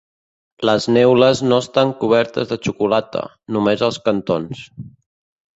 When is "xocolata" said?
2.63-3.23